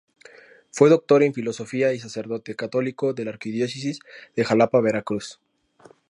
[0.71, 3.99] Fue Doctor en Filosofía y sacerdote católico de la Arquidiócesis
[4.35, 5.39] de Xalapa, Veracruz.